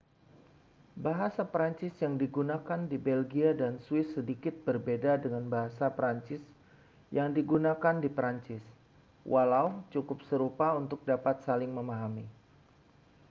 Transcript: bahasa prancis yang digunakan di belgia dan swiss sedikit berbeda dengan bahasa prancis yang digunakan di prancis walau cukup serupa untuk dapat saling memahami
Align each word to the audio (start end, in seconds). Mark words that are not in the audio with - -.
bahasa 1.05 1.43
prancis 1.53 1.93
yang 2.03 2.15
digunakan 2.23 2.81
di 2.91 2.97
belgia 3.07 3.49
dan 3.61 3.73
swiss 3.85 4.09
sedikit 4.17 4.49
berbeda 4.67 5.11
dengan 5.23 5.43
bahasa 5.55 5.85
prancis 5.99 6.41
yang 7.17 7.29
digunakan 7.37 7.95
di 8.03 8.09
prancis 8.17 8.63
walau 9.33 9.67
cukup 9.93 10.19
serupa 10.29 10.67
untuk 10.81 10.99
dapat 11.11 11.35
saling 11.45 11.69
memahami 11.79 12.25